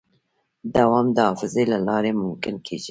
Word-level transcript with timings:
دوام 0.75 1.07
د 1.15 1.17
حافظې 1.27 1.63
له 1.73 1.77
لارې 1.87 2.11
ممکن 2.23 2.55
کېږي. 2.65 2.79